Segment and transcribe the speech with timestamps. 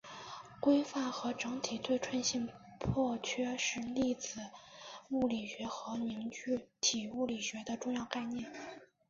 [0.59, 4.39] 规范和整体对称性破缺是粒子
[5.09, 8.51] 物理学和凝聚体物理学的重要概念。